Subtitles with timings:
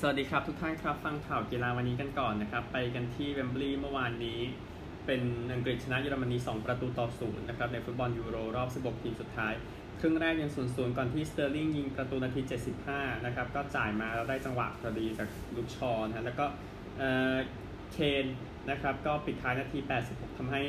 [0.00, 4.40] สวัสดีครับทุกท่านครับฟังข่าวกีฬาวันนี้กันก่อนนะครับ ไปกันที่เวมบลีย์เมื่อวานนี้
[5.06, 5.20] เป็น
[5.52, 9.52] อังกฤษชนะเยอรมนี 2 ประตูต่อศูนย์นะครับในฟุตบอลยูโรรอบ 16 ทีมสุดท้าย
[10.00, 12.40] ครึ่งแรกยังศูนย์ศูนย์ก่อนที่สเตอร์ลิงยิงประตูนาที
[12.82, 16.46] 75 นะครับก็จ่ายมาแล้วได้จังหวะพอดีจากลุคชอว์นะแล้วก็
[16.98, 18.26] เคน
[18.70, 20.62] นะครับก็ปิดท้ายนาที 86ทำให้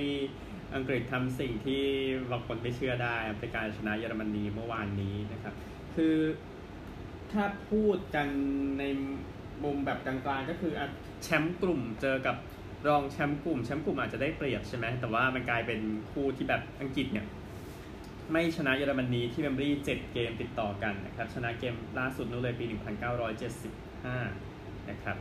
[0.76, 1.84] อังกฤษทำสิ่งที่
[2.32, 5.54] บางคนไม่เชื่อได้เป็นการชนะเยอรมนีเมื่อวานนี้นะครับ
[5.96, 6.16] คือ
[7.34, 8.28] ถ้าพูดกัน
[8.80, 8.84] ใน
[9.64, 10.74] มุมแบบกลางๆก็คือ
[11.24, 12.36] แชมป์กลุ่มเจอกับ
[12.88, 15.80] รองแชมป์กลุ่มแชมป์กลุ่มอาจจะได้เปรียบใช่ไหมแต่ว่ามันกลายเป็น
[16.12, 17.28] คู่ที่แบบอังกฤษเนี่ย
[18.32, 22.66] ไม่ชนะเยอรมนีที่เมมบรีเจ็ดเกมติดต่อกันนะครับชนะเกมล่าสุดนู้นเลยปี
[23.78, 25.18] 1975 นะครับ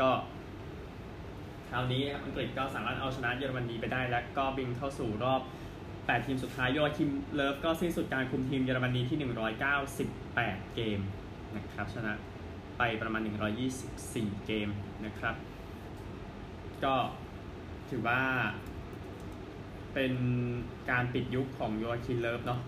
[0.00, 0.10] ก็
[1.70, 5.40] คราวนี้อังกฤษก็สามารถเอาชนะเยอรมนีไปได้ แล้วก็บินเข้าสู่รอบ
[6.06, 9.18] 8 ทีมสุดท้ายโยอาคิมเลิฟก็สิ้นสุดการคุมทีมเยอรมนีที่
[9.96, 11.00] 198 เกม
[11.56, 12.12] นะครับชนะ
[12.78, 13.20] ไปประมาณ
[13.84, 14.68] 124 เกม
[15.04, 15.34] นะครับ
[16.84, 16.94] ก็
[17.90, 18.22] ถือว่า
[19.94, 20.12] เป็น
[20.90, 22.60] การปิดยุคของโยอาคิมเลิฟเนาะ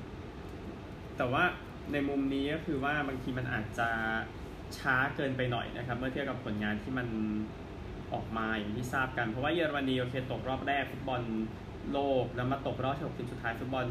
[1.17, 1.45] แต่ว่า
[1.92, 3.89] ในมุมนี้ก็คือว่าบางทีมันอาจจะ
[4.78, 7.06] ช้าเกินไปหน่อยนะครับ เมื่อเทียบกับผลงานที่มัน
[8.12, 11.23] ออกมาอย่างที่ทราบกัน เพราะว่าเยอรมนีโอเคตกรอบแรกฟุตบอล
[11.92, 13.86] โลกแล้วมาตกรอบ16ทีมสุดท้ายฟุตบอล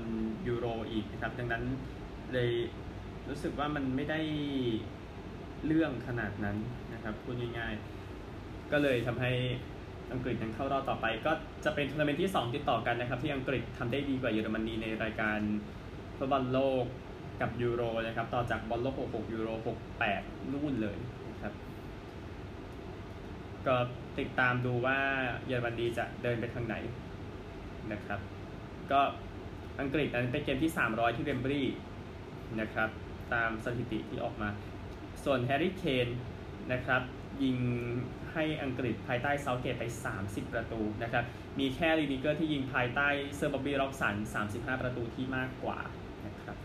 [0.47, 1.63] ยูโรอีกนะครับ ดังนั้น
[2.33, 2.51] เลย
[3.29, 4.19] รู้สึกว่ามันไม่ได้
[5.65, 6.57] เรื่องขนาดนั้น
[6.93, 9.31] นะครับพูดง่ายๆ ก็เลยทำให้
[10.11, 11.31] อังกฤษยังเข้ารอบต่อไป ก็
[11.65, 15.39] จะเป็นทัวร์นาเมนต์ที่ 2 ติดต่อกันนะครับ ที่อังกฤษทำได้ดีกว่าเยอรมนีในรายการ
[16.17, 16.83] ฟุตบอลโลก
[17.41, 19.49] กับยูโรนะครับ ต่อจากบอลโลก 66 ยูโร
[20.03, 20.97] 68 นู่นเลย
[21.31, 21.53] นะครับ
[23.67, 23.75] ก็
[24.19, 24.97] ติดตามดูว่า
[25.47, 26.75] เยอรมนีจะเดินไปทางไหน
[27.93, 28.19] นะครับ
[28.91, 29.01] ก็
[29.79, 31.63] อังกฤษนั้นเป็นเกมที่ 300 ที่เวมบลีย์
[32.61, 32.89] นะครับ
[33.33, 34.49] ตามสถิติที่ออกมา
[35.23, 36.07] ส่วนแฮร์รี่เคน
[36.73, 37.01] นะครับ
[37.43, 37.57] ยิง
[38.33, 39.83] ให้อังกฤษภายใต้เซาธ์เกตไป
[40.19, 41.23] 30 ประตูนะครับ
[41.59, 44.15] มีแค่ลินิเกอร์ที่ยิงภายใต้เซอร์บอบบี้ร็อบสัน
[44.49, 45.79] 35 ประตูที่มากกว่า
[46.25, 46.57] นะครับ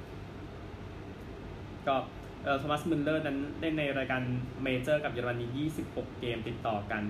[1.87, 1.97] ก็
[2.45, 4.23] เออโธมัสมุลเลอร์นั้นเล่นในรายการ
[4.63, 5.47] เมเจอร์กับเยอรมนี
[5.89, 7.03] 26 เกมติดต่อกัน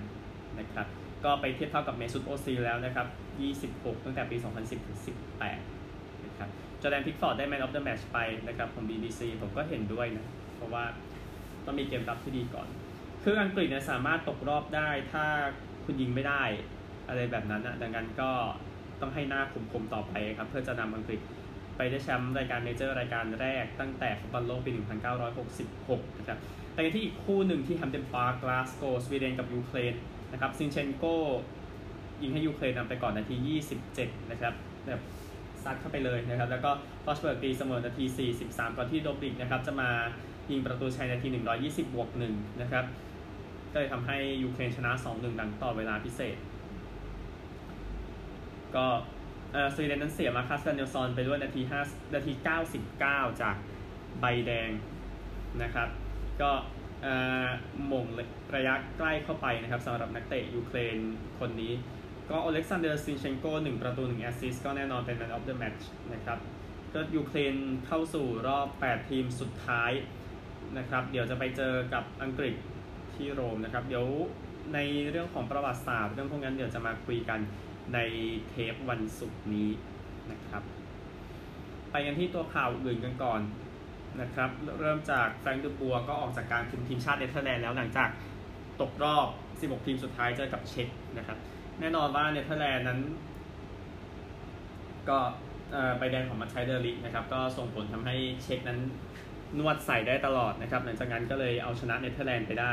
[0.59, 0.87] นะครับ
[1.25, 3.07] ก็ไปเทียบเท่ากับเมซุตโอซิลแล้วนะครับ
[3.93, 4.99] 26 ตั้งแต่ปี 2010 ถึง
[5.61, 6.49] 18 นะครับ
[6.83, 8.19] จอร์แดนพิกฟอร์ดได้ Man of the Match ไป
[8.49, 10.85] นะครับของ BBC ผมก็เห็นด้วยนะ เพราะว่า
[11.65, 12.67] ต้องมีเกมรับที่ดีก่อน
[13.23, 15.25] คืออังกฤษเนี่ยสามารถตกรอบได้ถ้า
[15.85, 16.43] คุณยิงไม่ได้
[17.09, 18.31] อะไรแบบนั้นนะดังนั้นก็
[19.01, 21.21] ต้องให้หน้าคมๆต่อไปครับ เพื่อจะนำอังกฤษ
[21.77, 24.71] ไปได้แชมป์รายการเมเจอร์รายการแรกตั้งแต่ฟุตบอลโลกปี
[25.41, 26.39] 1966 นะครับ
[26.73, 29.95] แต่ที่อีกคู่หนึ่งที่แฮมเดนปาร์กลาสโกสวีเดนกับยูเครน
[30.33, 31.05] นะครับซินเชนโก
[32.23, 33.37] ยิงให้ยูเครนนำไปก่อนนาที
[33.89, 34.55] 27 นะครับ
[34.87, 35.01] แบบ
[35.65, 36.71] ซัดเข้าไปเลยนะครับ แล้วก็
[37.05, 38.05] ฟอสเบิร์กตีเสมอนาที
[38.39, 39.91] 43 ก่อนที่โดฟบิกนะครับจะมา
[40.51, 41.29] ยิงประตูชัยนาที
[41.61, 42.85] 120 บวก1นะครับ
[43.73, 46.37] ก็เลยทำให้ยูเครนชนะ 2-1 หลังต่อเวลาพิเศษ
[48.75, 48.87] ก็
[49.53, 52.33] เออสวีเดนนั้นเสียมาร์คุสดาเนียลสันไปด้วยนาที5นาที
[52.87, 53.57] 99 จาก
[54.21, 54.71] ใบแดง
[55.63, 55.89] นะครับ
[56.43, 56.51] ก็
[57.87, 58.07] โหม่ง
[58.57, 60.97] ระยะใกล้เข้าไปนะครับสำหรับนักเตะยูเครน
[61.41, 61.73] คนนี้
[62.31, 65.83] ก็อเล็กซานเดอร์ซินเชนโก1ประตู1แอสซิสก็แน่นอนเป็น Man of the Match
[66.13, 66.39] นะครับ
[66.95, 67.55] ก็ยูเครน
[67.87, 69.93] เข้าสู่รอบ 8 ทีมสุดท้าย
[70.79, 72.55] นะครับ เดี๋ยวจะไปเจอกับอังกฤษ
[73.15, 74.07] ที่โรมนะครับ เดี๋ยว
[74.75, 74.79] ใน
[75.11, 77.41] เรื่องของประวัติศาสตร์เรื่องพวกนั้นเดี๋ยวจะมาคุยกัน
[77.95, 77.99] ใน
[78.49, 79.71] เทปวันศุกร์นี้
[80.31, 80.63] นะครับ
[81.91, 83.41] ไปกันที่ตัวข่าวอื่นกันก่อน
[84.21, 84.51] นะครับ
[84.81, 88.09] เริ่มจากแฟรงค์เดอบัวร์ก็ออกจากการคุมทีมชาติเนเธอร์แลนด์แล้วหลังจาก
[88.81, 89.27] ตกรอบ
[89.59, 91.39] 16 ทีมสุดท้ายเจอกับเช็กนะครับ
[91.81, 93.01] แน่นอนว่าเนเธอร์แลนด์นั้น
[95.09, 95.19] ก็
[95.99, 98.81] ใบแดงของมัทไธส์เดอลิกต์นะครับ ก็ส่งผลทำให้เช็กนั้น
[99.59, 102.73] นวดใส่ได้ตลอดนะครับ หลังจากนั้นก็เลยเอาชนะเนเธอร์แลนด์ไปได้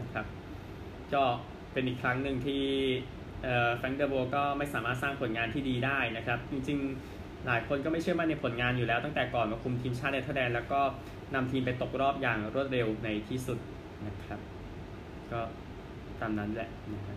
[0.00, 0.26] นะครับ
[1.14, 1.22] ก็
[1.72, 2.64] เป็นอีกครั้งหนึ่งที่
[3.76, 7.13] แฟรงค์เดอบัวร์ก็ไม่สามารถสร้างผลงานที่ดีได้นะครับ จริงๆ
[7.46, 10.80] หลายคนก็ไม่เชื่อมั่นในผลงานอยู่แล้วตั้งแต่ก่อนมาคุมทีมชาติเนเธอร์แลนด์แล้วก็
[11.34, 13.58] นำทีมไปตกรอบอย่างรวดเร็วในที่สุด
[14.06, 14.40] นะครับ
[15.32, 15.40] ก็
[16.20, 17.16] ตามนั้นแหละนะครับ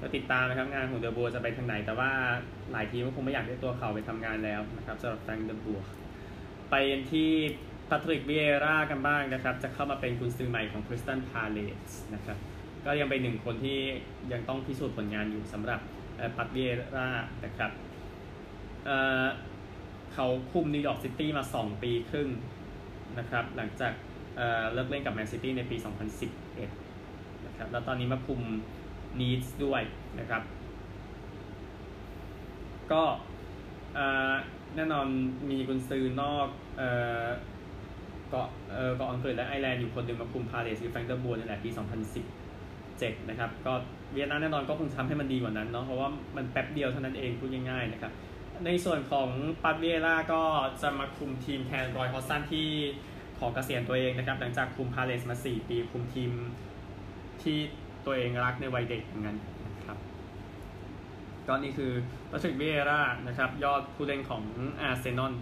[0.00, 2.10] ก็ติดตามนะครับงานของเดอบัวร์จะไปทางไหน แต่ว่า
[2.72, 5.80] หลายทีมก็คงไม่อยากได้ตัวเขาไปทำงานแล้วนะครับสำหรับแฟรงค์เดอบัวร์
[6.70, 6.74] ไป
[7.10, 7.30] ที่
[7.90, 11.58] ปาตริกเวียร่ากันบ้างนะครับ จะเข้ามาเป็นกุนซือใหม่ของคริสตัลพาเล
[11.90, 12.36] ซนะครับ
[12.86, 13.78] ก็ยังเป็นหนึ่งคนที่
[14.32, 15.80] ยังต้องพิสูจน์ผลงานอยู่สำหรับ
[16.36, 17.08] ปาตริกเวียร่า
[17.44, 17.70] นะครับ
[20.14, 22.28] เขาคุมนิวยอร์กซิตี้มา 2 ปีครึ่ง
[23.18, 23.92] นะครับ หลังจาก
[24.72, 25.76] เลิกเล่นกับแมนซิตี้ในปี
[26.40, 28.40] 2011นะครับ แล้วตอนนี้มาคุม
[29.20, 29.82] นีซด้วย
[30.20, 30.42] นะครับ
[32.92, 33.02] ก็
[34.76, 35.06] แน่นอน
[35.50, 36.48] มีกุนซือนอก
[38.30, 41.70] เกาะเออเกาะอังกฤษและไอร์แลนด์อยู่คนหนึ่งมาคุมพาเลซคือแฟรงค์เดอบัวร์นี่แหละปี
[42.48, 43.72] 2017 นะครับ ก็
[44.14, 48.12] เวียร่านั้นแน่นอนก็คงทำให้มันดีกว่านั้นเนาะเพราะว่ามันแป๊บเดียวเท่านั้นเองพูดง่ายๆนะครับ
[48.64, 49.28] ในส่วนของ
[49.62, 50.42] ปาตริกเวียร่าก็
[50.82, 52.68] จะมาคุมทีมแทนรอยฮอดจ์สันที่
[53.38, 56.30] ขอเกษียณตัวเองนะครับ หลังจากคุมพาเลซมา 4 ปีคุมทีม
[57.42, 57.58] ที่
[58.04, 59.36] ตัวเองรักในวัยเด็กเหมือนกัน
[59.66, 59.98] นะครับ
[61.46, 61.92] ก็นี่คือ
[62.30, 64.42] ปัตริกเวียร่านะครับ ยอดผู้เล่นของ
[64.80, 65.34] อาร์เซนอล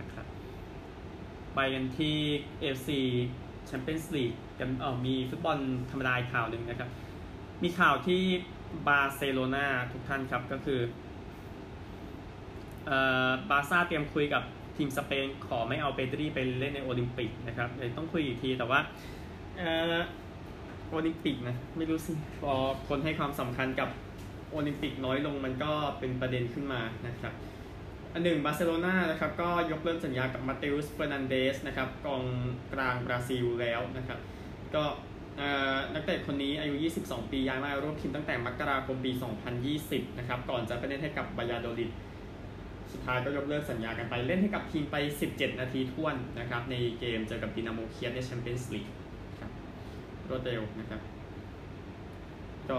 [0.00, 0.26] นะครับ
[1.54, 2.16] ไปกันที่
[2.76, 2.88] AFC
[3.68, 5.58] Champions League กันเออมีฟุตบอล
[5.90, 6.90] ธรรมดาข่าวหนึ่งนะครับ
[7.62, 8.22] มีข่าวที่
[8.86, 10.80] บาร์เซโลนาทุกท่านครับก็คือ
[13.50, 14.42] บาร์ซ่าเตรียมคุยกับ
[14.76, 18.80] ทีมสเปนขอไม่เอาเปดรีไปเล่นในโอลิมปิกนะครับเดี๋ยวต้องคุยอีกทีแต่ว่า
[19.58, 19.96] เอ่อ
[20.90, 22.54] โอลิมปิกนะไม่รู้สิพอ
[22.88, 23.88] คนให้ความสำคัญกับ
[24.50, 27.32] โอลิมปิกน้อยลงมันก็เป็นประเด็นขึ้นมานะครับ
[28.12, 32.24] อันหนึ่งบาร์เซโลนานะครับก็ยกเลิกสัญญากับมาเตอุสเฟอร์นันเดสนะครับกอง
[32.74, 34.18] กลางบราซิลแล้วนะครับ
[34.74, 34.84] ก็
[35.94, 36.74] นักเตะคนนี้อายุ
[37.04, 39.10] 22 ปีย้ายมาร่วมทีมตั้งแต่มกราคมปี
[39.64, 41.90] 2020 นะครับก่อนจะไปเล่นให้กับบายาโดลิด
[42.92, 44.96] สุดท้ายก็ยกเลิกสัญญากันไปเล่นให้กับทีมไป
[45.28, 48.86] 17 นาทีถ้วนนะครับในเกมเจอกับดินาโมเคียฟในแชมเปี้ยนส์ลีก
[49.40, 49.50] ครับ
[50.28, 51.00] รวดเร็วนะครับ
[52.70, 52.78] ก็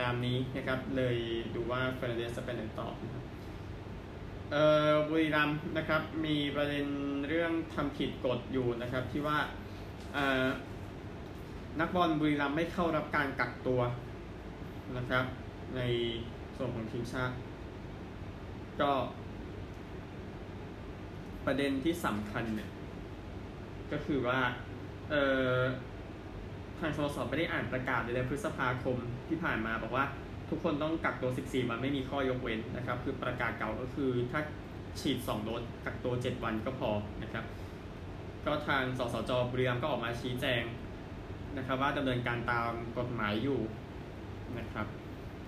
[0.00, 1.16] ตามนี้นะครับเลย
[1.54, 3.24] ดูว่าเฟอร์นันเดสจะไปไหนต่อนะครับ
[4.50, 6.86] เอ่อบุรีรัมย์นะครับมีประเด็น
[7.28, 9.38] เรื่องทำผิดกฎอยู่นะครับที่ว่า
[10.14, 10.46] เอ่อ
[11.80, 13.80] นักบอลบุรีรัมย์ไม่เข้ารับการกักตัว
[14.96, 15.24] นะครับ
[15.76, 15.80] ใน
[16.56, 17.34] ส่วนของทีมชาติ
[18.80, 18.90] ก็
[21.46, 22.70] ประเด็นที่สำคัญเนี่ย
[23.92, 24.40] ก็คือว่า
[25.10, 25.22] เอ่
[25.56, 25.58] อ
[26.80, 28.96] ทางสโมสรไม่ได้อ่านประกาศในเดือนพฤษภาคม
[29.28, 30.04] ที่ผ่านมาบอกว่า
[30.50, 34.40] ทุกคนต้องกักตัว 14 วันไม่มีข้อยกเว้นนะครับ คือประกาศเก่าก็คือถ้า
[35.00, 36.90] ฉีด 2 โดสกักตัว 7 วันก็พอ
[37.22, 37.44] นะครับ
[38.46, 40.62] ก็ทางสสจบุรีรัมย์ก็ออกมาชี้แจง
[41.56, 43.60] นะครับ ว่าดำเนินการตามกฎหมายอยู่
[44.58, 44.86] นะครับ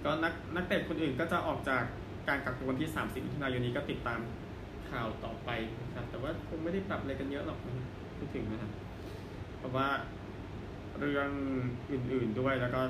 [0.05, 1.85] ก็นักนักเตะคนอื่นก็จะออกจาก
[2.29, 4.21] การกักตัววันที่ 30มิถุนายนนี้ก็ติดตาม
[4.91, 5.51] ข่าวต่อไป
[5.83, 7.59] นะครับ แต่ว่าคงไม่ได้ปรับอะไรกันเยอะหรอก
[8.19, 8.73] พูดถึงนะครับ
[9.59, 9.89] เพราะว่า
[10.99, 11.31] เรื่อง
[11.91, 12.81] อื่นๆด้วยแล้วก็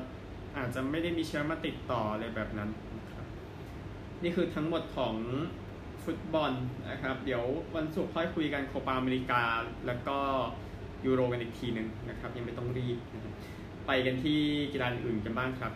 [0.56, 3.26] อาจจะไม่ได้มีเชื้อมาติดต่ออะไรแบบนั้นนะครับ
[4.22, 5.14] นี่คือทั้งหมดของ
[6.04, 6.52] ฟุตบอล
[6.90, 7.44] นะครับ เดี๋ยว
[7.76, 9.42] วันศุกร์ค่อยคุยกันโคปาอเมริกา
[9.86, 10.19] แล้วก็
[11.06, 13.32] ยูโรกันอีกทีหนึ่งนะครับ ยังไม่ต้องรีบนะครับ
[13.86, 14.40] ไปกันที่
[14.72, 15.72] กีฬาอื่นกันบ้างครับ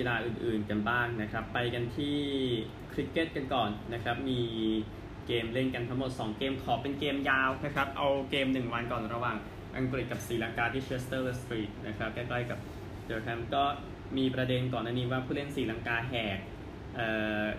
[0.00, 2.16] กีฬาอื่นๆกันบ้างนะครับ ไปกันที่
[2.92, 4.40] คริกเก็ตกันก่อนนะครับ มี
[5.26, 9.36] เกมเล่นกันทั้งหมด 2 เกมขอเป็นเกมยาวนะครับ เอาเกม 1 วันก่อนระหว่าง
[9.76, 12.58] อังกฤษกับศรีลังกาที่เชสเตอร์สตรีทนะครับใกล้ๆกับ
[13.06, 13.64] เดอร์แฮมก็
[14.16, 16.38] มีประเด็นก่อนหน้านี้ว่าผู้เล่นศรีลังกาแหก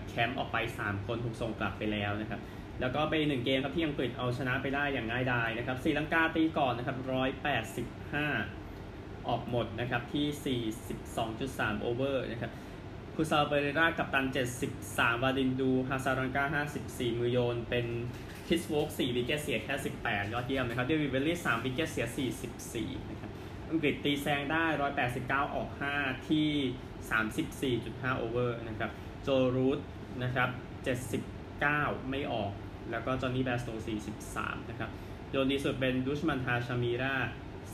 [0.08, 2.40] แคมป์ออกไป 3 คนถูกส่งกลับไปแล้วนะครับ
[2.80, 8.61] แล้วก็ไปหนึ่งเกมครับที่อังกฤษเอาชนะไปได้อย่างง่ายดายนะครับศรีลังกาตีก่อนนะครับ185
[9.28, 10.60] ออกหมดนะครับที่
[11.14, 12.52] 42.3 over นะครับ
[13.14, 14.26] คูซาลเปเรรากัปตัน
[14.74, 17.86] 73 วาดินดู ฮาซารังกา 54 มือโยน เป็น
[18.46, 19.74] คริสโวคส์ 4 wicket เสียแค่
[20.04, 22.06] 18 ยอดเยี่ยมนะครับเดวิดวิลลี่ 3 wicket เสีย
[22.96, 23.30] 44 นะครับ
[23.70, 24.64] อังกฤษตีแซงได้
[25.08, 28.90] 189 ออก 5 ที่ 34.5 over นะครับ
[29.22, 29.78] โจรูท
[30.22, 30.50] นะครับ
[31.30, 32.52] 79 ไม่ออก
[32.90, 33.70] แล้วก็จอห์นนี่แบร์สโต
[34.20, 34.90] 43 นะครับ
[35.30, 37.14] โยนดีสุดเป็นดุชมันทาชามีรา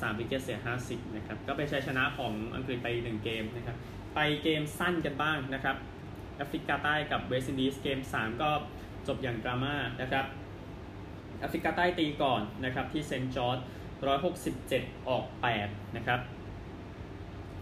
[0.00, 3.76] 3 wicket เสีย 50นะครับก็เป็นชัยชนะของอังกฤษไป 1 เกมนะครับ
[4.14, 5.76] ไปเกมสั้นกันบ้างนะครับ
[6.36, 8.50] แอฟริกาใต้กับเวสต์อินดีสเกม 3 ก็
[9.06, 10.24] จบอย่างดราม่านะครับ
[11.40, 13.58] แอฟริกาใต้ตีก่อนนะครับที่เซนต์จอร์จ
[14.32, 15.24] 167 ออก
[15.60, 16.20] 8 นะครับ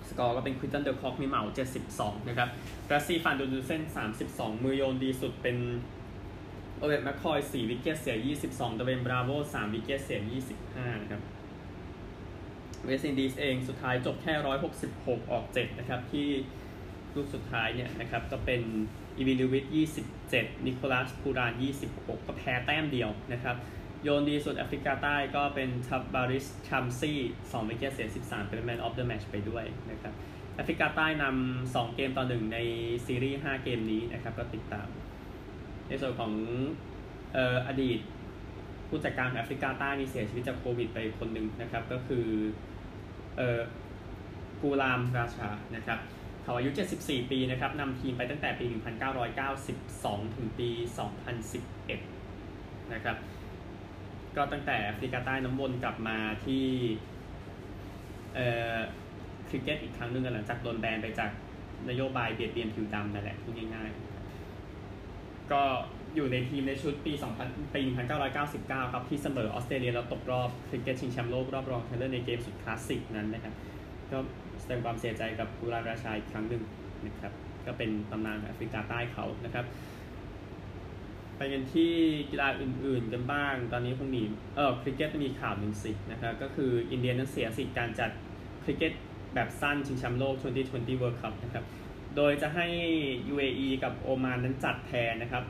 [0.08, 1.42] สกอร์ก็เป็นควินตันเดอร์คอกมีเหมา
[1.86, 2.48] 72 นะครับ
[2.88, 3.82] ราซีฟานเดอร์ดุสเซน
[4.22, 5.56] 32 มือโยนดีสุดเป็น
[6.78, 8.16] โอเบดแมคคอย 4 wicket เสีย
[8.46, 10.20] 22 ดเวย์นบราโว 3 wicket เสีย
[10.60, 11.22] 25 นะครับ
[12.86, 14.32] เวสต์อินดีสเองสุดท้ายจบแค่
[14.82, 16.28] 166 ออก 7 นะครับ ที่
[17.16, 18.62] ลูกสุดท้ายเนี่ยนะครับ ก็เป็น
[19.16, 19.64] เอวินลูอิส
[20.14, 21.52] 27 นิโคลัสพูราน
[21.88, 23.56] 26 ก็แพ้แต้มเดียวนะครับ
[24.02, 30.14] โยนดีสุดแอฟริกาใต้ก็เป็นทาบราอิซชัมซี่2 wicket เสีย 13 เป็น man of the match ไปด้วยนะครับ
[30.54, 32.58] แอฟริกาใต้นำ2เกมต่อ 1 ใน
[33.06, 34.88] ซีรีส์ 5 เกมนี้นะครับ ก็ติดตาม
[35.88, 36.32] ในส่วนของ
[37.32, 37.98] เอ่ออดีต
[38.88, 42.26] ผู้จัดการแอฟริกาใต้นี่เสียชีวิตจากโควิดไปคนหนึ่งนะครับ ก็คือ
[44.60, 45.98] กูรามราชานะครับ
[46.42, 48.64] เขาอายุ 74 ปีนะครับนำทีมไปตั้งแต่ปี
[49.50, 50.68] 1992 ถึงปี
[51.96, 53.16] 2011 นะครับ
[54.36, 56.66] ก็ตั้งแต่แอฟริกาใต้น้ำวนกลับมาที่
[58.34, 58.38] เอ
[58.74, 58.76] อ
[59.48, 61.30] คริกเก็ตอีกครั้งหนึ่งหลังจากโดนแบนไปจาก
[61.88, 65.62] นโยบายเบียดเบียนผิวดำนั่นแหละพูดง่ายๆ ก็
[66.16, 67.12] อยู่ในทีมในชุดปี
[67.44, 67.82] 2000 ปี
[68.36, 73.54] 1999 ครับ ที่เสมอออสเตรเลียแล้วตกรอบคริกเก็ตชิงแชมป์โลกรอบรองชนะเลิศในเกมสุดคลาสสิกนั้นนะครับ
[74.10, 74.18] ก็
[74.60, 76.62] แสดงความเสียใจกับกุลาราชาอีกครั้งหนึ่ง
[77.06, 77.32] นะครับ
[77.66, 79.64] ก็เป็นตำนานแอฟริกาใต้เขานะครับ
[81.36, 81.92] ไปกันที่
[82.30, 84.22] กีฬาอื่นๆกันบ้าง ตอนนี้คงมี
[84.56, 88.10] เออคริกเก็ตมีข่าวหนึ่งสินะครับ ก็คืออินเดียนั้นเสียสิทธิ์การจัด
[88.64, 88.92] คริกเก็ต
[89.34, 90.34] แบบสั้นชิงแชมป์โลก
[90.68, 91.64] 2020 World Cup นะครับ
[92.16, 92.66] โดยจะให้
[93.32, 95.44] UAE กับโอมานนั้นจัดแทนนะครับ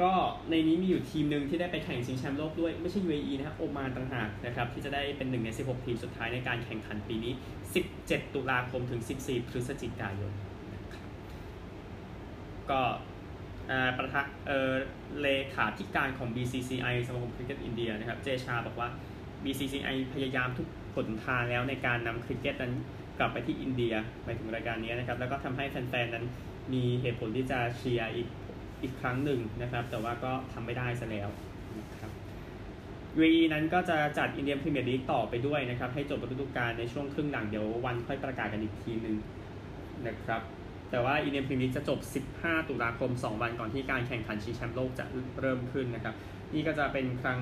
[0.00, 0.12] ก็
[0.50, 7.32] ในนี้มีอยู่ทีมหนึ่งที่ได้ไปแข่งชิงแชมป์โลกด้วย ไม่ใช่ UAE นะครับโอมานต่างหากนะครับที่จะได้เป็นหนึ่งใน 16 ทีมสุดท้ายในการแข่งขันปีนี้
[7.84, 10.32] 17 ตุลาคมถึง 14 พฤศจิกายน
[10.74, 11.08] นะครับ
[12.70, 12.80] ก็
[13.98, 14.72] ประธานเออ
[15.22, 18.88] เลขาธิการของ BCCI สมาคมคริกเก็ตอินเดียนะครับเจชาบอกว่า
[19.44, 22.72] BCCI พยายามทุกผลทางแล้วในการนำคริกเก็ตนั้น
[23.18, 26.24] กลับไปที่อินเดียไปถึงรายการนี้นะครับแล้วก็ทำให้แฟนๆนั้น
[26.72, 28.28] มีเหตุผลที่จะเชียร์อีก
[28.82, 31.28] อีกครั้งหนึ่งนะครับ แต่ว่าก็ทำไม่ได้ซะแล้ว
[31.78, 32.10] นะครับ
[33.18, 39.16] UAE นั้นก็จะจัดอินเดียพรีเมียร์ลีกต่อไปด้วยนะครับ ให้จบฤดูกาลในช่วงครึ่งหลังเดี๋ยววันค่อยประกาศกันอีกทีหนึ่ง
[40.06, 40.42] นะครับ
[40.90, 41.98] แต่ว่าอินเดียพรีเมียร์ลีกจะจบ
[42.40, 45.04] 15 ตุลาคม 2 วันก่อนที่การแข่งขันชิงแชมป์โลกจะ
[45.40, 46.14] เริ่มขึ้นนะครับ
[46.54, 47.40] นี่ก็จะเป็นครั้ง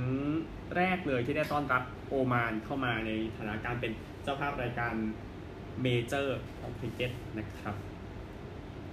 [0.77, 4.95] แรกเลยที่ได้ต้อนรับโอมานเข้ามาในฐานะการเป็นเจ้าภาพรายการ
[5.83, 7.75] major ของคริกเก็ตนะครับ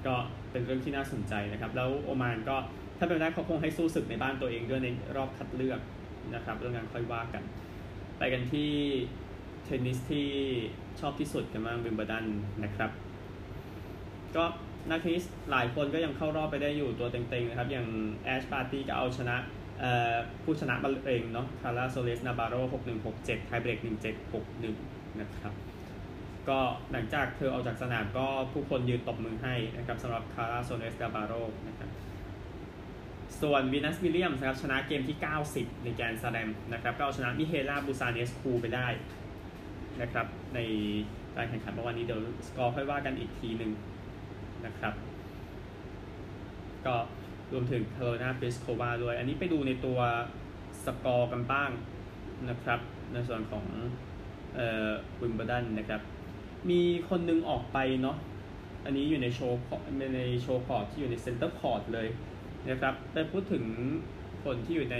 [0.06, 0.16] ก็
[0.53, 2.55] เป็นเรื่องที่น่าสนใจนะครับ แล้วโอมานก็
[2.98, 5.79] ถ้าเป็นได้เขาคงให้สู้ศึกในบ้านตัวเองด้วยในรอบคัดเลือก
[6.36, 7.43] นะครับเรื่องงานค่อยว่ากัน
[8.17, 8.72] ไปกันที่
[9.65, 10.27] เทนนิสที่
[11.00, 12.25] ชอบที่สุดกันบ้างวิมเบลดัน
[12.63, 12.91] นะครับ
[14.36, 14.43] ก็
[14.89, 17.88] นักเทนนิสหลายคนก็ยังเข้ารอบไปได้อยู่ตัวเต็งๆนะครับ อย่าง
[18.24, 19.36] แอชบาร์ตี้ก็เอาชนะ
[20.43, 22.62] ผู้ชนะบัลเองเนาะคาร์ล่าซัวเรสนาวาร์โร่
[23.05, 25.53] 6-1-6-7 tie break 1-7-6-1นะครับ
[26.50, 26.60] ก็
[26.92, 31.34] หลังจากเธอออกจากสนามก็ผู้คนยืนตบมือให้นะครับสำหรับคาร์ล่าซัวเรสนาวาร์โร
[31.68, 31.90] นะครับ
[33.42, 35.18] ส่วนวีนัสวิลเลียมนะครับชนะเกมที่
[35.50, 38.88] 90 ในแกรนด์สแลมนะครับก็เอาชนะมิเฮล่าบูซาร์เนสคูไปได้
[40.02, 40.60] นะครับใน
[41.36, 43.72] การแข่งขันเมื่อวานนี้เดี๋ยวสกอร์ค่อยว่ากันอีกทีหนึ่ง
[44.66, 44.94] นะครับ
[46.86, 46.96] ก็
[47.52, 50.00] รวมถึงคาโรลินาพลิสโควาด้วย อันนี้ไปดูในตัว
[50.86, 51.70] สกอร์กันบ้าง
[52.50, 52.80] นะครับ
[53.14, 53.66] ในส่วนของ
[54.56, 54.90] เอ่อ
[55.22, 56.02] วิมเบลดันนะครับ
[56.70, 58.17] มีคนนึงออกไปเนาะ
[58.86, 59.58] อันนี้อยู่ในโชว์
[60.15, 62.08] ใน show court ที่อยู่ใน centre court เลย
[62.70, 63.65] นะครับไปพูดถึง
[64.43, 64.98] คนที่อยู่ใน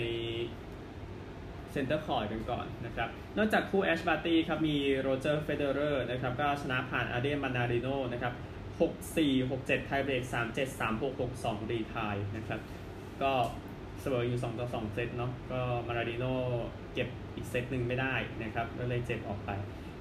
[1.72, 8.34] centre court กันก่อนนะครับ นอกจากคู่แอชบาร์ตี้ครับ มีโรเจอร์เฟเดอเรอร์นะครับ ก็ชนะผ่านอาเดรียนมานาริโนนะครับ
[8.80, 12.60] 6-4 6-7 tie break 3-7 3-6 6-2 retire นะครับ
[13.22, 13.32] ก็
[14.02, 16.26] เสมออยู่ 2 ต่อ 2 เซตเนาะ ก็มานาริโน
[16.94, 19.52] เก็บอีกเซตหนึ่งไม่ได้นะครับ ก็เลยเจ็บออกไป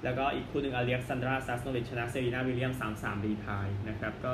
[0.04, 4.32] แล้วก็อีกคู่หนึ่งอเล็กซานดราซัสโนวิชชนะเซรีนาวิลเลียม3-3 retire นะครับก็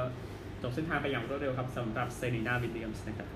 [0.62, 3.28] จบเส้นทางไปอย่างรวดเร็วครับสำหรับเซรีนาวิลเลียมส์นะครับ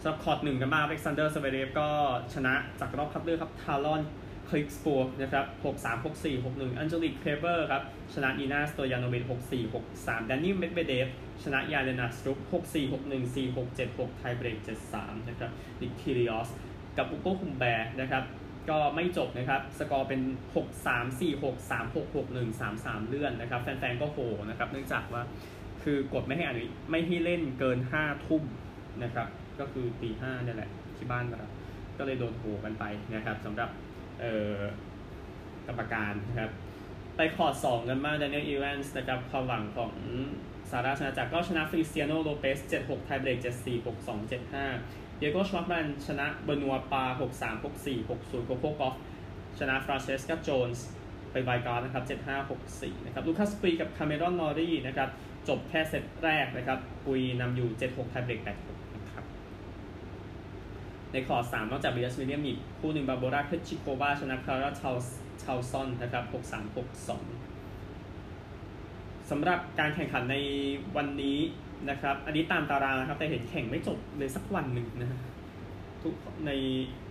[0.00, 1.88] สำหรับคอร์ตหนึ่งกันบ้างอเล็กซานเดอร์สเวเรฟก็
[2.34, 4.02] ชนะจากรอบคัดเลือกครับทาลลอนกรี
[4.48, 7.82] คสปอร์นะครับ6-3 6-4 6-1อันเจลิกเคเบอร์ครับ
[8.14, 11.08] ชนะอีนาสโตยานโนวิช6-4 6-3ดานีลเมดเวเดฟ
[11.42, 14.58] ชนะยานเลนนาร์ดสตรุฟ6-4 6-1 4-6 7-6ไทเบรก
[14.92, 16.48] 7-3 นะครับดิคิริออส
[16.98, 18.24] กับอุโกคุมแบร์นะครับ
[18.70, 20.20] ก็ไม่จบนะครับ สกอร์เป็น
[20.54, 24.18] 6-3 4-6 3-6 6-1 3-3 เลื่อนนะครับ แฟนๆ ก็โห
[24.50, 25.22] นะครับ เนื่องจากว่า
[25.82, 28.42] คือกดไม่ให้อนุไม่ให้เล่นเกิน 5 ทุ่ม
[29.02, 29.28] นะครับ
[29.60, 31.50] ก็คือตีห้านี่แหละที่บ้านเรา
[31.98, 33.70] ก็เลยโดนโหกันไปนะครับสำหรับ
[34.20, 34.58] เอ่อ
[35.66, 36.50] กรรมการนะครับ
[37.16, 39.92] ไปคอดสองกันมากแดานิเอลอีแวนส์นะครับความหวังของ
[40.70, 48.94] ซาราชนะจากก็ชนะฟริเซียโนโลเปส7-6ไทเบรก7-4 6-2 7-5 เดียโกชวัตแมนชนะเบนัวปา 6-3 6-4 6-0โกโคกอฟ
[49.58, 50.86] ชนะฟรานเชสกาโจนส์
[51.32, 55.08] ไปไบการ์นะครับ 7-5 6-4 นะครับลูคัสปีกับคาเมรอนนอรี่นะครับ
[55.48, 58.50] จบแค่เซตแรกนะครับปุยนำอยู่ 7-6ไทเบรก8-6
[61.12, 64.90] ในคอร์ด3นอกจากเบีเอสวิลเลียมอีกคู่หนึ่งบาโบราคิชิโกวาชนะคาราชา
[65.42, 66.80] ชาซอนนะครับ 6-3 6-2
[69.30, 70.36] สำหรับการแข่งขันใน
[70.96, 71.38] วันนี้
[71.90, 75.20] นะครับ อันนี้ตามตารางนะครับ แต่เห็นแข่งไม่จบเลยสักวันหนึ่งนะฮะ
[76.02, 76.14] ทุก
[76.46, 76.50] ใน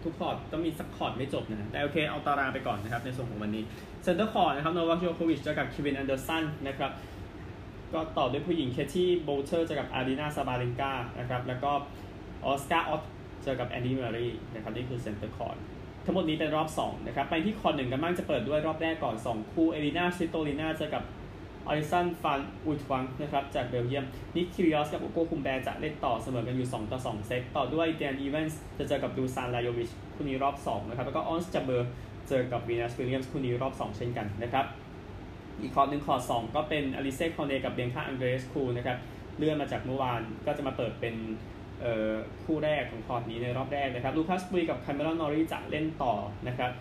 [0.03, 3.63] ทุกคอร์ตต้องมีสักคอร์ตไม่จบนะแต่โอเคเอาตารางไปก่อนนะครับ ในส่วนของวันนี้
[4.03, 6.91] เซนเตอร์คอร์ตนะครับโนวัคยอโควิชเจอกับเควินแอนเดอร์สันนะครับ
[7.93, 11.71] ก็ต่อด้วยผู้หญิงเคที่โบลเตอร์เจอกับอารีนาซาบาเลนกานะครับ แล้วก็
[12.45, 12.97] ออสการ์ออ
[13.43, 15.57] เจอกับแอนดี้เมอร์เรย์นะครับนี่คือเซนเตอร์คอร์ต
[16.05, 21.03] ทั้งหมดนี้เป็นรอบ 2 นะครับ ไปที่คอร์ตหนึ่งกันบ้างจะเปิดด้วยรอบแรกก่อน 2 คู่เอลินาสวิโตลินาเจอกับ
[21.67, 24.05] อลิสันฟันอุยต์ฟังก์นะครับจากเบลเยียม
[24.35, 31.89] นิคคิริออสกับอูโกอุมแบร์จะเล่นต่อเสมอกันอยู่ 2 ต่อ 2 เซตต่อด้วยแดนอีเวนส์จะเจอกับดูซานลาโยวิชคู่นี้รอบ 2 นะครับ แล้วก็ออนส์จับเบอร์
[32.27, 34.65] เจอกับวีนัสวิลเลียมส์คู่นี้รอบ 2 เช่นกันนะครับ
[35.61, 38.97] อีกคอร์ตหนึ่งคอร์ต2ก็เป็นอลิเซ่คอร์เนต์กับเบียงคาอังเดรสคูนะครับ
[39.37, 41.15] เลื่อนมาจากเมื่อวานก็จะมาเปิดเป็น
[42.45, 46.13] คู่แรกของคอร์ตนี้ในรอบแรกนะครับลูคัสปุยกับคาเมรอนนอรี่จะเล่นต่อ
[46.47, 46.71] นะครับ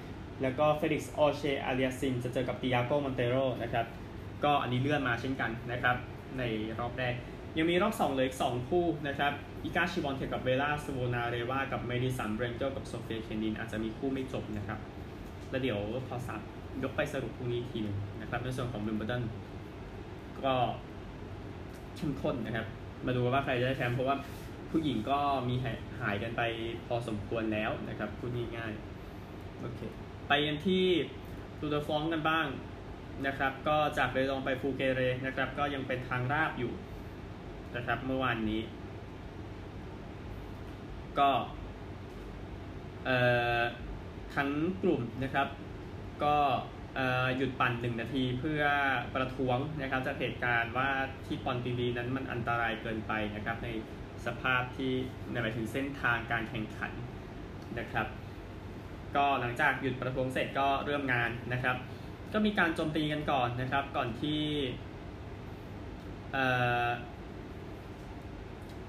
[0.42, 3.86] แล้วก็เฟลิกซ์โอเชร์อาเลียสซิมจะเจอกับติอาโกมอนเตโรนะครับ
[4.44, 5.96] ก็อันนี้เลื่อนมาเช่นกันนะครับ
[6.38, 6.42] ใน
[6.80, 7.14] รอบแรก
[7.56, 9.32] ยังมีรอบ2เหลืออีก 2 คู่นะครับ
[9.64, 14.78] อิกาชวิออนเทกกับเวร่าซโวนาเรวากับเมดิสันเบรนเกิลกับโซเฟียเคนินอาจจะมีคู่ไม่จบนะครับ
[15.50, 16.40] แล้วเดี๋ยวพอสับ
[16.82, 19.22] ยกไปสรุปคู่นี้ทีนึงนะครับในส่วนของวิมเบิลดัน
[20.44, 20.54] ก็
[21.96, 22.66] เข้มข้นนะครับ
[23.06, 24.16] มาดูว่าใครจะได้แชมป์เพราะว่า
[24.70, 25.54] ผู้หญิงก็มี
[26.00, 26.42] หายกันไป
[26.86, 29.80] พอสมควรแล้วนะครับพูดง่ายๆโอเค
[30.28, 30.84] ไปกันที่
[31.60, 32.46] ตูดฟองกันบ้าง
[33.26, 36.72] นะครับ ก็จากเรลองไปฟูเกเรนะครับ ก็ยังเป็นทางราบอยู่
[37.76, 38.62] นะครับ เมื่อวานนี้
[41.18, 41.30] ก็
[44.34, 44.50] ทั้ง
[44.82, 45.48] กลุ่มนะครับ
[46.24, 46.36] ก็
[47.36, 48.62] หยุดปั่นหนึ่งนาทีเพื่อ
[49.14, 50.90] ประท้วงนะครับจากเหตุการณ์ว่า
[51.26, 53.68] ที่ปอนติลีนั้นมันอันตรายเกินไปนะครับ ใน
[54.26, 54.92] สภาพที่
[55.30, 56.92] ในหมายถึงเส้นทางการแข่งขัน
[57.78, 58.06] นะครับ
[59.16, 61.76] ก็หลังจากหยุดประท้วงเสร็จก็เริ่มงานนะครับ
[62.34, 64.40] ก็มีการโจมตีกันก่อนนะครับ ก่อนที่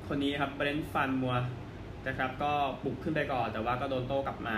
[0.08, 1.36] คนนี้ครับเบรนฟันมัว
[2.08, 2.52] นะครับ ก็
[2.84, 4.58] บุกขึ้นไปก่อน แต่ว่าก็โดนโต้กลับมา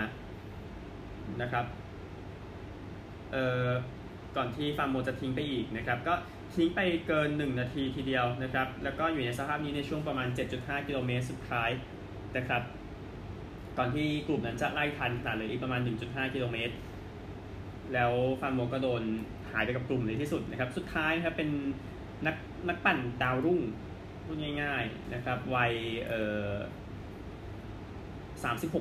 [1.42, 1.66] นะครับ
[3.32, 3.68] เอ่อ
[4.36, 6.14] ก่อนที่ฟาร์มโมจะทิ้งไปอีกนะครับ ก็
[6.56, 10.28] ทิ้งไปเกิน 1 นาทีทีเดียวนะครับ แล้วก็อยู่ในสภาพนี้ในช่วงประมาณ
[10.58, 11.70] 7.5 กิโลเมตรสุดท้าย
[12.38, 12.62] นะครับ
[13.78, 16.74] ก่อนที่กลุ่มนั้นจะไล่ทันขนาดเลยอีกประมาณ 1.5 กิโลเมตร
[17.94, 19.04] แล้วฟาร์มโมก็โดน
[19.52, 21.50] หายไปกับกลุ่มในที่สุดนะครับ สุดท้ายนะครับเป็น
[22.26, 22.36] นัก
[22.70, 23.62] นักปั่นดาวรุ่ง
[24.26, 25.74] พูดง่าย ๆนะครับวัย
[26.08, 26.52] เอ่อ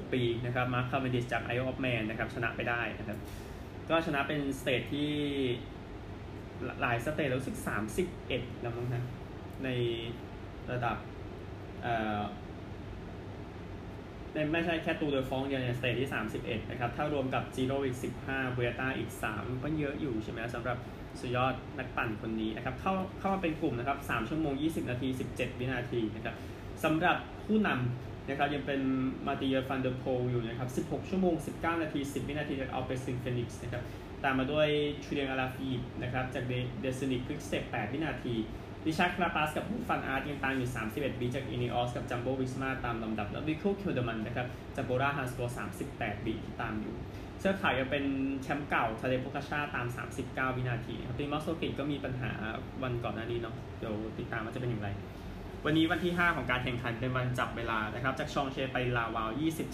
[0.02, 3.18] 36 ปีนะครับมาร์คคาร์เวนดิสจากไอล์ออฟแมนนะครับชนะไปได้นะครับ
[3.88, 5.12] ก็ชนะเป็น stage ที่
[6.80, 9.02] หลาย stage รู้สึกสามสิบเอ็ดแล้วมั้งนะ
[9.64, 9.68] ใน
[10.70, 10.96] ระดับ
[11.82, 12.22] เอ่อ
[14.52, 16.10] ไม่ใช่แค่ตูร์เดอฟรองซ์เดียวใน stage ที่
[16.40, 20.76] 31 นะครับ ถ้ารวมกับจีโร่อีก 15วูเอลต้าอีก 3 ก็เยอะอยู่ใช่ไหมสำหรับ
[21.20, 26.34] สุดยอดนักปั่นคนนี้นะครับ เข้าเข้ามาเป็นกลุ่มนะครับ 3 ชั่วโมง 20 นาที 17 วินาทีนะครับ
[26.84, 28.80] สำหรับผู้นำนะครับยังเป็น
[29.26, 33.82] มาติเออฟันเดอร์โพลอยู่นะครับ 16 ชั่วโมง 19 นาที 10 วินาทีจากอัลเปซินเฟนิกส์นะครับ
[34.24, 34.68] ตามมาด้วย
[35.04, 35.70] ชูเลียงอลาฟิลิปป์
[36.02, 36.44] นะครับจาก
[36.80, 38.34] เดอเคอนิงก์ควิกสเตป8วินาที
[38.86, 44.46] ริชาร์ดการาปาซกับวูตฟันอาร์ตยังตามอยู่ 31 วิจากอินิออสกับจัมโบวิสมาตามลำดับ แล้ววิลโกเคลเดอร์มันนะครับ
[44.76, 45.40] จากโบราฮันส์โกรเฮ
[45.82, 46.94] 38 วิที่ตามอยู่
[47.40, 48.04] เสื้อขาวยังเป็น
[48.42, 49.86] แชมป์เก่าทาเดโพกาชาตาม
[50.20, 52.30] 39 วินาทีครับตีมอสโซกิก็มีปัญหา
[52.82, 54.88] วันก่อนหน้านี้เนาะเดี๋ยวติดตามว่าจะเป็นอย่างไร
[55.64, 59.28] วันนี้วันที่ 5 ของการแข่งขันเป็นวันจับเวลานะครับ จากชองเชไปลาวาว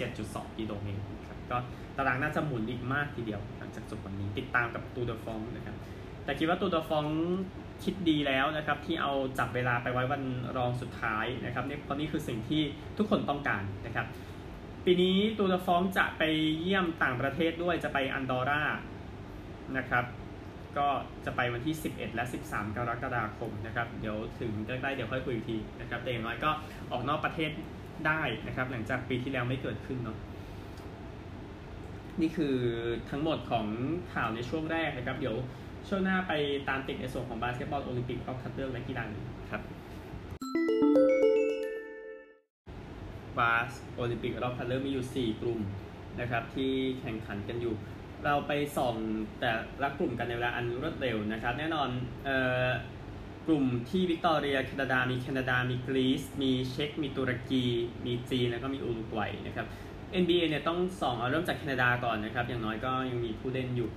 [0.07, 1.57] 27.2 กิโลเมตรครับก็
[1.96, 5.77] ตารางน่าจะหมุนอีกมากทีเดียว หลังจากจบวันนี้ติดตามกับตูดฟองนะครับ
[6.25, 7.07] แต่คิดว่าตูดฟอง
[7.85, 10.23] คิดดีแล้วนะครับที่เอาจับเวลาไปไว้วัน
[10.57, 12.62] รองสุดท้ายนะครับนี่เพราะนี่คือสิ่งที่
[12.99, 14.07] ทุกคนต้องการนะครับ
[14.85, 16.23] ปีนี้ตูดฟองจะไป
[16.61, 18.62] เยี่ยมต่างประเทศด้วยจะไปอันดอร่า
[19.77, 20.05] นะครับ
[20.79, 20.88] ก็
[21.25, 26.51] จะไปวันที่ 11 และ 13 กรกฎาคมนะครับ เดี๋ยวถึงใกล้ๆเดี๋ยวค่อยคุยอีกทีนะครับแต่อย่างน้อยก็
[26.92, 27.51] ออกนอกประเทศ
[28.07, 30.18] ได้นะครับ หลังจากปีที่แล้วไม่เกิดขึ้นเนาะ
[32.21, 32.57] นี่คือ
[33.11, 33.66] ทั้งหมดของ
[34.14, 35.37] ข่าวในช่วงแรกนะครับ เดี๋ยว
[35.88, 36.33] ช่วงหน้าไป
[36.68, 39.05] ตามติดในส่วนของบาสเกตบอลโอลิมปิกรอบคัดเลือกและกีฬา
[39.51, 39.62] ครับ
[43.38, 45.61] บาสโอลิมปิกรอบคัดเลือกมีอยู่ 4 กลุ่ม
[46.21, 47.75] นะครับที่แข่งขันกันอยู่
[48.25, 48.97] เราไปส่อง
[49.40, 51.88] แต่ละกลุ่มกันในเวลาอันรวดเร็วนะครับ แน่นอน
[52.25, 52.66] เอ่อ
[53.47, 57.64] กลุ่มที่วิกตอเรียแคนาดา มีแคนาดา มีกรีซ มีเช็ก มีตุรกี
[58.07, 59.66] มีจีน แล้วก็มีอุรุกวัยนะครับ
[60.23, 63.88] NBA เนี่ยต้องส่องเอาเริ่มจากแคนาดาก่อนนะครับ อย่างน้อยก็ยังมีผู้เล่นอยู่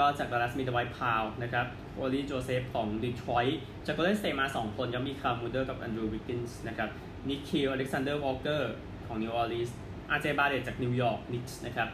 [0.00, 6.88] ก็จากดัลลัสมีดไวท์พาวเวลล์นะครับโครีโจเซฟของดีทรอยต์จากโกลเด้นสเตทมา 2 คนยังมีคาร์มูเดอร์กับแอนดรูว์วิกกินส์นะครับ
[7.28, 8.72] นิคคีลอเล็กซานเดอร์วอล์กเกอร์
[9.06, 9.76] ของนิวออร์ลีนส์
[10.10, 11.88] อาร์เจบาร์เร็ตต์จากนิวยอร์กนิกส์นะครับ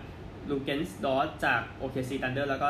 [0.51, 2.69] ลูเกนส์ดอร์ตจากโอเคซีทันเดอร์แล้วก็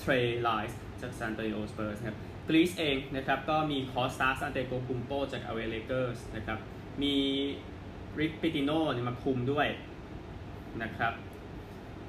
[0.00, 6.58] เทรย์ไลส์จากซานอันโตนิโอสเปอร์สครับกรีซเองนะครับก็มีคอสตาสอันเตโทคุมโปจากแอลเอเลเกอร์สนะครับ
[7.02, 7.14] มี
[8.20, 8.70] ริกปิติโน
[9.08, 9.66] มาคุมด้วย
[10.82, 11.12] นะครับ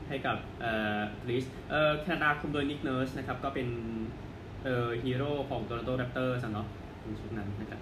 [0.10, 3.68] ให้กับเอ่อกรีซเอ่อแคนาดาคุมโดยนิกเนิร์สนะครับก็เป็น
[4.64, 6.68] เอ่อฮีโร่ของโตรอนโตแรปเตอร์สเนาะ
[7.02, 7.82] ในชุดนั้นนะครับ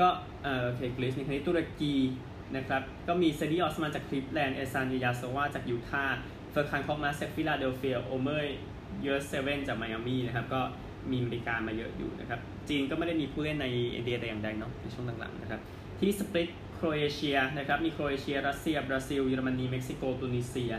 [0.00, 0.08] ก็
[0.42, 1.94] เอ่อโอเคกรีซในครั้งนี้ตุรกี
[2.56, 6.20] นะครับก็มีเซดีออสมานจากคลิฟแลนด์เออร์ซานอิลยาโซวาจากยูทาห์
[6.50, 8.56] เฟอร์คันคอร์กมาซจากฟิลาเดลเฟียโอเมอร์
[9.02, 10.60] เยิร์ตเซเว่นจากไมอามี่นะครับก็
[11.10, 15.60] มีบริการมาเยอะอยู่นะครับจีนก็ไม่ได้มีผู้เล่นใน NBA แต่อย่างใดเนาะในช่วงหลังๆนะครับ
[15.98, 20.72] ที่สปลิต โครเอเชียนะครับมีโครเอเชีย รัสเซีย บราซิล เยอรมนี เม็กซิโก ตุนิเซีย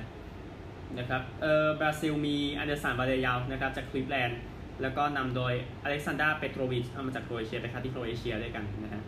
[1.00, 4.40] นะครับเออบราซิลมีอันเดอร์สันวาเรเยานะครับจากคลิฟแลนด์
[4.82, 9.02] แล้วก็นำโดยอเล็กซานดราเปโตรวิชเอามาจากโครเอเชียไปคัดที่โครเอเชียด้วยกันนะฮะ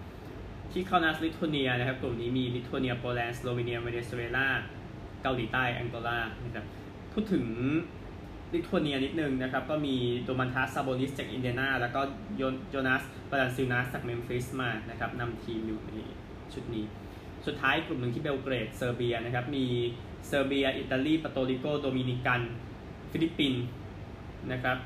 [0.72, 4.48] ที่เคานัสลิทัวเนียนะครับกลุ่มนี้มีลิทัวเนียโปแลนด์สโลวีเนียเวเนซุเอลา
[5.22, 6.66] เกาหลีใต้แองโกลานะครับ
[7.14, 7.46] พูดถึง
[8.54, 12.02] ลิทัวเนียนิดนึงนะครับก็มีโดมันทัสซาโบนิสจากอินเดียนาแล้วก็
[12.72, 16.00] โยนัสวาลันชูนัสจากเมมฟิสมานะครับนำทีมอยู่ใน
[16.54, 16.86] ชุดนี้
[17.46, 19.66] สุดท้ายกลุ่มหนึ่งที่เบลเกรดเซอร์เบียนะครับ มี
[20.28, 22.42] เซอร์เบีย อิตาลีเปอร์โตริโก โดมินิกัน
[23.12, 23.64] ฟิลิปปินส์
[24.52, 24.78] นะครับ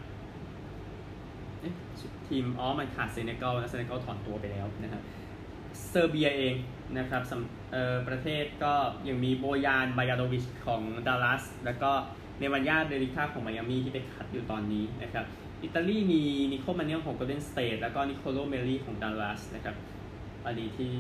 [2.28, 5.02] ทีมอ๋อมันขาดเซเนกัลนะเซเนกัลถอนตัวไปแล้วนะครับ
[5.90, 6.54] เซอร์เบียเอง
[6.98, 7.22] นะครับ
[8.08, 8.74] ประเทศก็
[9.08, 11.92] ยังมีโบบานมาร์ยาโนวิชของดัลลัส แล้วก็
[12.40, 15.26] เนมันยาเบลิซาของไมอามีที่ไปคัดอยู่ตอนนี้นะครับ
[15.64, 19.76] อิตาลีมีนิโคมานเนียนของโกลเด้นสเตทแล้วก็นิโคโลเมลลีของดัลลัสนะครับ
[20.46, 20.94] อันนี้ที่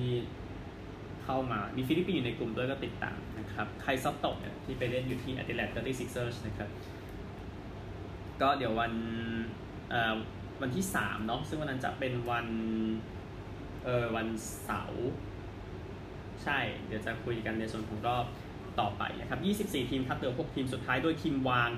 [1.25, 6.69] เข้ามา มีฟิลิปปินส์อยู่ในกลุ่มด้วยก็ติดตามนะครับไคซอตโตที่ไปเล่นอยู่ที่แอดิเลดเธอร์ตี้ซิกเซอร์สนะครับ
[8.41, 8.93] ก็เดี๋ยววัน
[10.61, 12.47] วันที่สามเนาะซึ่งวันนั้นจะเป็นวัน
[13.83, 14.27] เออวัน
[14.63, 15.05] เสาร์
[16.43, 18.25] ใช่ เดี๋ยวจะคุยกันในส่วนของรอบ
[18.79, 21.69] ต่อไปนะครับ 24 ทีมคัดเลือก6ทีมสุดท้ายโดยทีมวาง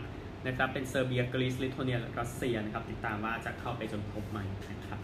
[0.47, 4.39] นะครับ เป็นเซอร์เบีย กรีซ ลิทัวเนีย และรัสเซียนะครับ ติดตามว่าจะเข้าไปจนครบไหม
[4.71, 4.99] นะครับ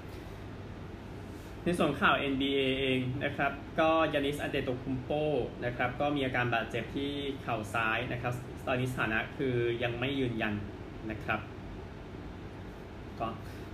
[1.63, 5.11] ในส่วนข่าว NBA เองนะครับ ก็ยานิสอันเดโตคุมโป
[5.65, 7.11] นะครับ ก็มีอาการบาดเจ็บที่
[7.43, 8.33] เข่าซ้ายนะครับ
[8.67, 10.53] ตอนนี้สถานะคือยังไม่ยืนยัน
[11.11, 11.39] นะครับ
[13.19, 13.27] ก็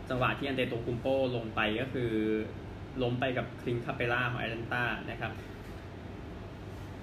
[0.09, 2.11] จังหวะที่อันเดโตคุมโปลงไปก็คือ
[3.01, 5.31] ล้มไปกับคลินต์คาเปลาของแอตแลนตานะครับ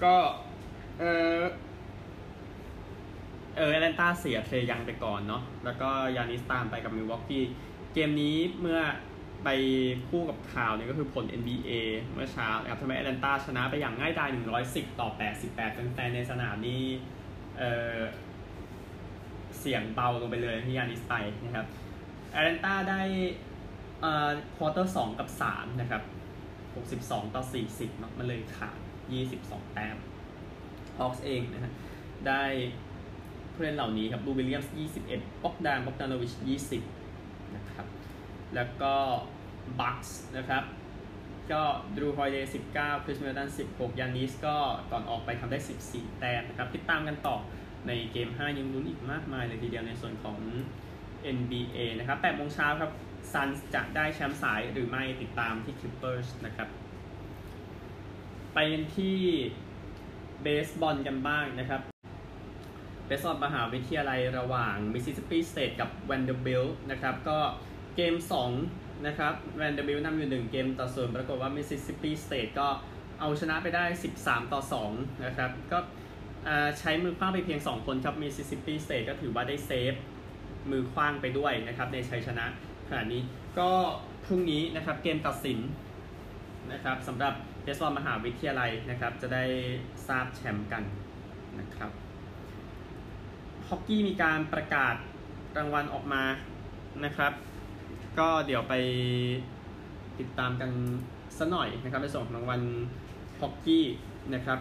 [0.02, 0.16] ก็
[0.98, 1.04] เอ
[1.38, 1.40] อ
[3.56, 7.44] เออแอตแลนตาเสียเทรยังไปก่อนเนาะแล้วก็ยานิสตามไปกับมิลวอกกี้
[7.92, 8.80] เกมนี้เมื่อ
[9.46, 9.50] ไป
[10.08, 11.70] คู่กับข่าวเนี่ยก็คือผล NBA
[12.12, 14.30] เมื่อเช้านะครับทำให้แอตแลนตาชนะไปอย่างง่ายดาย
[14.64, 15.54] 110 ต่อ 88
[15.94, 16.82] แฟนในสนามนี่
[17.58, 17.62] เอ
[17.96, 17.98] อ
[19.58, 21.66] เสียงเบาลงไปเลยที่ยานิสไปนะครับ
[22.30, 23.00] แอตแลนตาได้
[24.04, 26.02] อ่าควอเตอร์สองกับสามนะครับ
[26.74, 28.78] หกสิบสองต่อสี่สิบมันเลยขาด
[29.12, 29.96] ยี่สิบสองแต้ม
[30.98, 31.72] ฮอคส์เองนะฮะ
[32.26, 32.42] ได้
[33.52, 36.82] ผู้เล่นเหล่านี้ครับลูวิลเลียมส์ยี่สิบเอ็ดบ็อกดานบ็อกดาโนวิชยี่สิบ
[37.56, 37.86] นะครับ
[38.54, 38.94] แล้วก็
[39.80, 40.64] บัคส์นะครับ
[41.52, 41.62] ก็
[41.96, 44.56] จรูฮอลิเดย์สิบเก้าคริสมิดเดิลตันสิบหกยานิสก็
[44.90, 47.36] ก่อนออกไปทำได้สิบสี่แต้มนะครับติดตามกันต่อ
[47.86, 50.38] ในเกม 5 ยังลุ้นอีกมากมายเลยทีเดียวในส่วนของ
[51.36, 52.92] NBA นะครับ8โมงเช้าครับ
[53.32, 56.68] ซันจะได้แชมป์สายหรือไม่ติดตามที่คลิปเปอร์สนะครับ
[58.54, 58.58] ไป
[58.96, 59.16] ที่
[60.42, 61.80] เบสบอลกันบ้างนะครับ
[63.06, 67.38] เบสบอลมหาวิทยาลัยระหว่างมิสซิสซิปปีสเตทกับแวนเดอร์บิลต์นะครับ ก็
[67.96, 68.14] เกม
[68.54, 72.68] 2 นะครับแวนเดอร์บิลต์นำอยู่ 1 เกมต่อศูนย์ปรากฏว่ามิสซิสซิปปีสเตทก็
[73.20, 73.84] เอาชนะไปได้
[74.18, 74.60] 13 ต่อ
[74.92, 75.78] 2 นะครับ ก็
[76.78, 79.94] ใช้มือขว้างไปเพียง 2 คนครับมิสซิสซิปปีสเตทก็ถือว่าได้เซฟ
[80.70, 82.46] มือขว้างไปด้วยนะครับในชัยชนะ
[82.88, 83.22] ขณะนี้
[83.58, 83.70] ก็
[84.24, 85.58] พรุ่งนี้นะครับเกมตัดสิน
[86.72, 89.44] นะครับสำหรับเบสบอลมหาวิทยาลัยนะครับ จะได้
[90.08, 90.82] ทราบแชมป์กัน
[91.60, 91.90] นะครับ
[93.68, 94.94] ฮอกกี้มีการประกาศ
[95.56, 96.22] รางวัลออกมา
[97.04, 97.32] นะครับ
[98.18, 98.74] ก็เดี๋ยวไป
[100.18, 100.70] ติดตามกัน
[101.38, 102.62] สักหน่อยนะครับในส่วนของรางวัล
[103.40, 103.86] ฮอกกี้
[104.34, 104.58] นะครับ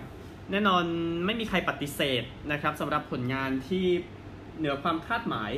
[0.52, 0.84] แน่นอน
[1.26, 3.86] ไม่มีใครปฏิเสธนะครับสำหรับผลงานที่
[4.58, 5.52] เหนือความคาดหมาย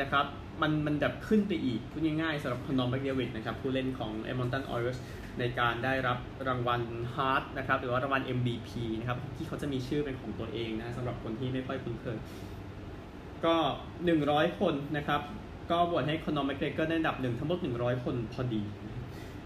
[0.00, 0.24] นะครับ
[0.62, 4.98] มันมันแบบขึ้นไปอีกพูดง่ายๆสำหรับคอนอร์แมกเดวิดนะครับผู้เล่นของเอดมอนตันออยเลอร์ส
[5.38, 6.18] ในการได้รับ
[6.48, 6.82] รางวัล
[7.14, 12.18] ฮาร์ตนะครับหรือว่ารางวัล MVP นะครับที่เขาจะมีชื่อเป็นของตัวเองนะสำหรับคนที่ไม่ค่อยคุ้นเคย
[13.44, 13.56] ก็
[14.08, 15.20] 100 คนนะครับ
[15.70, 18.62] ก็โหวตให้คอนอร์แมกเดวิดได้อันดับหนึ่งทั้งหมด 100 คนพอดี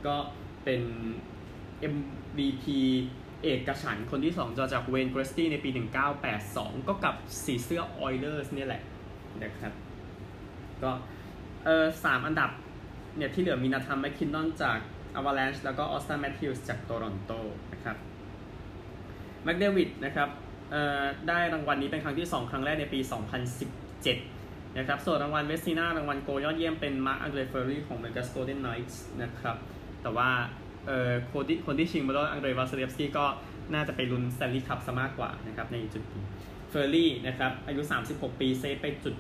[0.06, 0.14] ก็
[0.64, 0.82] เป็น
[1.92, 2.64] MVP
[3.42, 5.70] เอกฉันท์คนที่2จะจากเวย์นเกรตซกี้ในปี
[6.28, 8.82] 1982 ก็กับสีเสื้อออยเลอร์สเนี่ยแหละ
[9.42, 9.72] นะครับ
[10.82, 10.90] ก็
[11.64, 12.50] เออสามอันดับ
[13.16, 14.78] เนี่ยที่เหลือมีนาธานแมคคินนอนจาก
[15.16, 17.32] อวาแลนช์แล้วก็ออสตันแมทธิวส์จากโตรอนโต
[17.72, 17.96] นะครับ
[19.44, 20.28] แม็กเดวิดนะครับ
[20.70, 24.33] เอ่อได้รางวัลนี้เป็นครั้งที่ 2 ครั้งแรกในปี 2017
[24.78, 29.56] นะครับส่วนรางวัลเวสติน่ารางวัลโกลยอดเยี่ยมเป็นมาร์คอังเดรเฟลอรี่ของเวกัสโกลเด้นไนท์นะครับ
[30.02, 30.30] แต่ว่า
[30.86, 33.26] เอ่อคนที่คนที่ชิงมาโดนอังเดรวาซิเลฟสกี้ก็
[33.74, 36.24] น่าจะไปลุ้นสแตนลีย์คัพซะมากกว่านะครับในจุดนี้
[36.70, 39.14] เฟลอรี่นะครับอายุ 36 ปีเซฟไปจุด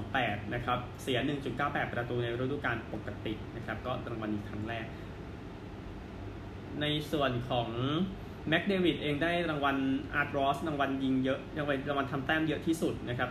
[0.00, 1.18] 928นะครับเสีย
[1.56, 4.86] 1.98 ประตูในฤดูกาลปกตินะครับก็รางวัลนี้ครั้งแรก
[6.80, 7.68] ในส่วนของ
[8.48, 9.76] แม็กเดวิดเองได้รางวัล
[10.14, 13.30] อาร์ตรอสส์รางวัลยิงเยอะรางวัลรางวัลทำแต้มเยอะที่สุดนะครับ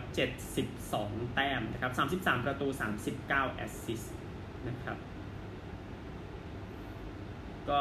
[0.68, 2.68] 72 แต้มนะครับ 33 ประตู
[3.12, 4.14] 39 แอสซิสต์
[4.68, 4.98] นะครับ
[7.70, 7.80] ก็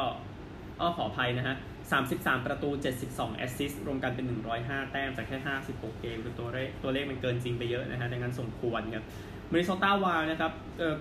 [0.80, 1.56] อ้อขออภัยนะฮะ
[2.00, 2.68] 33 ประตู
[3.04, 4.26] 72 แอสซิสต์รวมกันเป็น
[4.60, 5.38] 105 แต้มจากแค่
[5.72, 9.04] 56 เกมคือตัวเลขตัวเลขมันเกินจริงไปเยอะนะฮะดังนั้นสมควรครับ
[9.50, 10.52] มินนิโซตาไวลด์นะครับ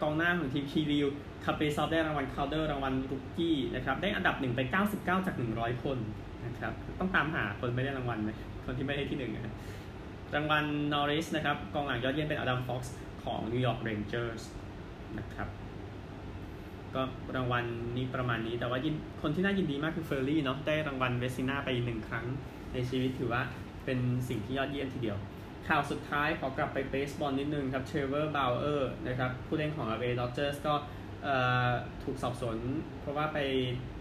[0.02, 1.08] กองหน้าของทีมคิริล
[1.46, 4.60] คาปริซอฟได้รางวัลคาลเดอร์รางวัลรุกกี้นะครับได้อันดับหนึ่งไป
[4.94, 5.98] 99 จาก 100 คน
[6.46, 8.32] นะครับต้องตามหาคนไม่ได้รางวัลไหม
[8.66, 9.56] คนที่ไม่ได้ที่หนึ่งนะ
[10.36, 14.44] รางวัลนอร์ริสนะครับกองหลังยอดเยี่ยมเป็นอดัมฟ็อกซ์ของนิวยอร์กเรนเจอร์ส
[15.20, 15.48] นะครับ
[16.96, 17.02] ก็
[17.36, 17.66] รางวัล
[17.98, 22.26] นี้ประมาณนี้แต่ว่ายินคนที่น่ายินดีมากคือเฟลอรี่เนาะได้รางวัลเวสซิน่าไปหนึ่งครั้ง
[22.74, 23.42] ในชีวิตถือว่า
[23.86, 25.18] เป็นสิ่งที่ยอดเยี่ยมทีเดียว
[25.67, 30.73] ข่าวสุดท้ายขอกลับไปเบสบอลนิดนึงครับเทรเวอร์บาวเออร์นะครับผู้เล่นของ LA Dodgers ก็
[31.23, 31.36] เอ่
[31.67, 31.69] อ
[32.04, 32.58] ถูกสอบสวน
[33.02, 33.39] เพราะว่าไป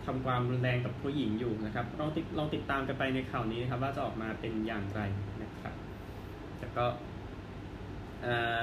[0.04, 5.00] ทำความรุนแรงกับผู้หญิงอยู่นะครับลองติดลองติดตามกันไปในข่าวนี้นะครับ ว่าจะออกมาเป็นอย่างไร
[5.42, 5.74] นะครับ
[6.58, 6.84] แต่ก็
[8.22, 8.58] เอ่อ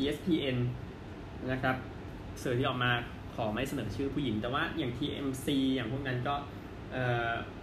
[0.00, 0.58] ESPN
[1.50, 1.76] นะครับ
[2.42, 2.92] สื่อที่ออกมา
[3.34, 6.34] ขอไม่เสนอชื่อผู้หญิง แต่ว่าอย่าง TMC อย่างพวกนั้นก็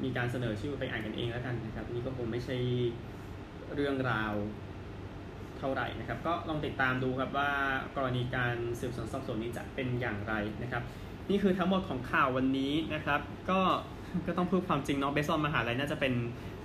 [0.03, 2.57] มีการเสนอชื่อไปอ่านกันเองแล้วกันนะครับ นี่ก็คงไม่ใช่
[3.75, 4.33] เรื่องราว
[5.59, 7.51] เท่าไหร่นะครับ ก็ลองติดตามดูครับว่า
[7.95, 10.33] กรณีการสืบสวนสอบสวนนี้จะเป็นอย่างไร
[10.63, 10.83] นะครับ
[11.29, 13.59] นี่คือทั้งหมดของข่าววันนี้นะครับ ก็
[14.27, 16.13] ก็ต้องพูดความจริงเนาะเบสบอลมหาลัยน่าจะเป็น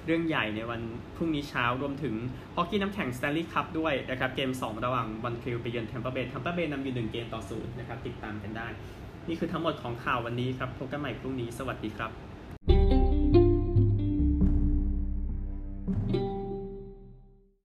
[0.06, 0.80] เรื่องใหญ่ในวัน
[1.16, 2.14] พรุ่งนี้เช้ารวมถึง
[2.56, 8.68] ฮอกกี้น้ำแข็งสแตนลีย์คัพด้วยนะครับเกม 2 ระหว่างมอนทรีออลไปเยือนแทมเปอร์เบย์แทมเปอร์เบย์นำอยู่1เกมต่อศูนย์นะครับติดตามกันได้
[9.28, 13.07] นี่คือทั้งหมดของข่าววันนี้ครับพบกันใหม่พรุ่งนี้สวัสดีครับ